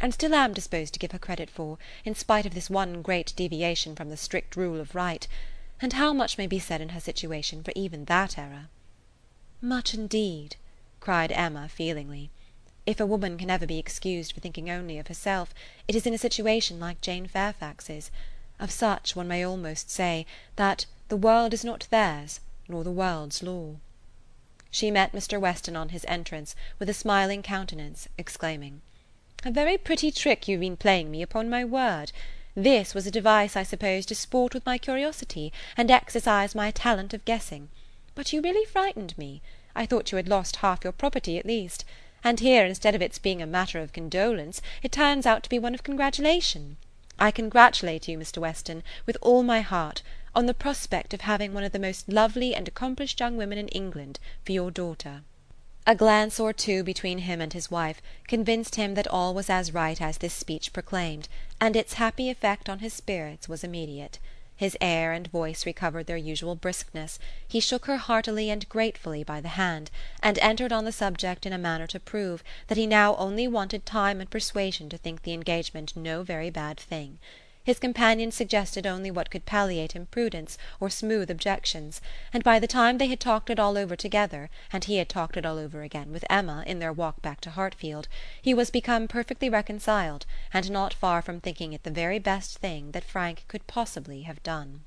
and 0.00 0.12
still 0.12 0.34
am 0.34 0.54
disposed 0.54 0.92
to 0.94 0.98
give 0.98 1.12
her 1.12 1.20
credit 1.20 1.50
for, 1.50 1.78
in 2.04 2.16
spite 2.16 2.46
of 2.46 2.54
this 2.54 2.68
one 2.68 3.00
great 3.00 3.32
deviation 3.36 3.94
from 3.94 4.08
the 4.10 4.16
strict 4.16 4.56
rule 4.56 4.80
of 4.80 4.96
right; 4.96 5.28
and 5.80 5.92
how 5.92 6.12
much 6.12 6.36
may 6.36 6.48
be 6.48 6.58
said 6.58 6.80
in 6.80 6.88
her 6.88 7.00
situation 7.00 7.62
for 7.62 7.70
even 7.76 8.06
that 8.06 8.36
error!" 8.36 8.66
"Much 9.62 9.94
indeed," 9.94 10.56
cried 11.00 11.32
Emma 11.32 11.66
feelingly. 11.66 12.28
If 12.84 13.00
a 13.00 13.06
woman 13.06 13.38
can 13.38 13.48
ever 13.48 13.64
be 13.66 13.78
excused 13.78 14.34
for 14.34 14.40
thinking 14.40 14.68
only 14.68 14.98
of 14.98 15.06
herself, 15.06 15.54
it 15.88 15.94
is 15.94 16.06
in 16.06 16.12
a 16.12 16.18
situation 16.18 16.78
like 16.78 17.00
Jane 17.00 17.26
Fairfax's; 17.26 18.10
of 18.58 18.70
such 18.70 19.16
one 19.16 19.26
may 19.28 19.42
almost 19.42 19.88
say, 19.88 20.26
that 20.56 20.84
"the 21.08 21.16
world 21.16 21.54
is 21.54 21.64
not 21.64 21.88
theirs, 21.88 22.40
nor 22.68 22.84
the 22.84 22.90
world's 22.90 23.42
law." 23.42 23.76
She 24.70 24.90
met 24.90 25.12
Mr. 25.14 25.40
Weston 25.40 25.74
on 25.74 25.88
his 25.88 26.04
entrance, 26.06 26.54
with 26.78 26.90
a 26.90 26.92
smiling 26.92 27.42
countenance, 27.42 28.08
exclaiming, 28.18 28.82
"A 29.42 29.50
very 29.50 29.78
pretty 29.78 30.10
trick 30.12 30.46
you 30.46 30.56
have 30.56 30.60
been 30.60 30.76
playing 30.76 31.10
me, 31.10 31.22
upon 31.22 31.48
my 31.48 31.64
word! 31.64 32.12
This 32.54 32.94
was 32.94 33.06
a 33.06 33.10
device, 33.10 33.56
I 33.56 33.62
suppose, 33.62 34.04
to 34.04 34.14
sport 34.14 34.52
with 34.52 34.66
my 34.66 34.76
curiosity, 34.76 35.50
and 35.78 35.90
exercise 35.90 36.54
my 36.54 36.70
talent 36.70 37.14
of 37.14 37.24
guessing; 37.24 37.70
but 38.16 38.32
you 38.32 38.40
really 38.40 38.64
frightened 38.64 39.16
me. 39.16 39.42
I 39.74 39.86
thought 39.86 40.10
you 40.10 40.16
had 40.16 40.26
lost 40.26 40.56
half 40.56 40.82
your 40.82 40.92
property 40.92 41.38
at 41.38 41.46
least; 41.46 41.84
and 42.24 42.40
here, 42.40 42.64
instead 42.64 42.94
of 42.94 43.02
its 43.02 43.18
being 43.18 43.42
a 43.42 43.46
matter 43.46 43.78
of 43.78 43.92
condolence, 43.92 44.62
it 44.82 44.90
turns 44.90 45.26
out 45.26 45.42
to 45.42 45.50
be 45.50 45.58
one 45.58 45.74
of 45.74 45.84
congratulation. 45.84 46.78
I 47.18 47.30
congratulate 47.30 48.08
you, 48.08 48.16
Mr. 48.16 48.38
Weston, 48.38 48.82
with 49.04 49.18
all 49.20 49.42
my 49.42 49.60
heart, 49.60 50.02
on 50.34 50.46
the 50.46 50.54
prospect 50.54 51.12
of 51.12 51.20
having 51.20 51.52
one 51.52 51.62
of 51.62 51.72
the 51.72 51.78
most 51.78 52.08
lovely 52.08 52.54
and 52.54 52.66
accomplished 52.66 53.20
young 53.20 53.36
women 53.36 53.58
in 53.58 53.68
England 53.68 54.18
for 54.44 54.52
your 54.52 54.70
daughter." 54.70 55.22
A 55.86 55.94
glance 55.94 56.40
or 56.40 56.54
two 56.54 56.82
between 56.82 57.18
him 57.18 57.42
and 57.42 57.52
his 57.52 57.70
wife 57.70 58.00
convinced 58.26 58.76
him 58.76 58.94
that 58.94 59.06
all 59.06 59.34
was 59.34 59.50
as 59.50 59.74
right 59.74 60.00
as 60.00 60.18
this 60.18 60.32
speech 60.32 60.72
proclaimed, 60.72 61.28
and 61.60 61.76
its 61.76 61.92
happy 61.92 62.30
effect 62.30 62.70
on 62.70 62.78
his 62.78 62.94
spirits 62.94 63.46
was 63.46 63.62
immediate. 63.62 64.18
His 64.58 64.74
air 64.80 65.12
and 65.12 65.26
voice 65.26 65.66
recovered 65.66 66.06
their 66.06 66.16
usual 66.16 66.56
briskness; 66.56 67.18
he 67.46 67.60
shook 67.60 67.84
her 67.84 67.98
heartily 67.98 68.48
and 68.48 68.66
gratefully 68.70 69.22
by 69.22 69.42
the 69.42 69.48
hand, 69.50 69.90
and 70.22 70.38
entered 70.38 70.72
on 70.72 70.86
the 70.86 70.92
subject 70.92 71.44
in 71.44 71.52
a 71.52 71.58
manner 71.58 71.86
to 71.88 72.00
prove, 72.00 72.42
that 72.68 72.78
he 72.78 72.86
now 72.86 73.14
only 73.16 73.46
wanted 73.46 73.84
time 73.84 74.18
and 74.18 74.30
persuasion 74.30 74.88
to 74.88 74.96
think 74.96 75.24
the 75.24 75.34
engagement 75.34 75.94
no 75.94 76.22
very 76.22 76.48
bad 76.48 76.80
thing. 76.80 77.18
His 77.66 77.80
companion 77.80 78.30
suggested 78.30 78.86
only 78.86 79.10
what 79.10 79.28
could 79.28 79.44
palliate 79.44 79.96
imprudence 79.96 80.56
or 80.78 80.88
smooth 80.88 81.32
objections, 81.32 82.00
and 82.32 82.44
by 82.44 82.60
the 82.60 82.68
time 82.68 82.98
they 82.98 83.08
had 83.08 83.18
talked 83.18 83.50
it 83.50 83.58
all 83.58 83.76
over 83.76 83.96
together, 83.96 84.50
and 84.72 84.84
he 84.84 84.98
had 84.98 85.08
talked 85.08 85.36
it 85.36 85.44
all 85.44 85.58
over 85.58 85.82
again 85.82 86.12
with 86.12 86.24
Emma 86.30 86.62
in 86.64 86.78
their 86.78 86.92
walk 86.92 87.20
back 87.22 87.40
to 87.40 87.50
Hartfield, 87.50 88.06
he 88.40 88.54
was 88.54 88.70
become 88.70 89.08
perfectly 89.08 89.50
reconciled, 89.50 90.26
and 90.52 90.70
not 90.70 90.94
far 90.94 91.20
from 91.20 91.40
thinking 91.40 91.72
it 91.72 91.82
the 91.82 91.90
very 91.90 92.20
best 92.20 92.58
thing 92.58 92.92
that 92.92 93.02
Frank 93.02 93.44
could 93.48 93.66
possibly 93.66 94.22
have 94.22 94.40
done. 94.44 94.84